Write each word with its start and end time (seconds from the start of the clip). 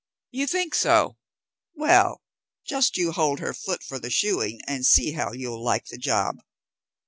"You 0.31 0.47
think 0.47 0.73
so. 0.73 1.17
Well, 1.75 2.23
just 2.65 2.97
you 2.97 3.11
hold 3.11 3.37
her 3.39 3.53
foot 3.53 3.83
for 3.83 3.99
the 3.99 4.09
shoeing, 4.09 4.59
and 4.65 4.83
see 4.83 5.11
how 5.11 5.31
you'll 5.31 5.63
like 5.63 5.85
the 5.89 5.99
job. 5.99 6.37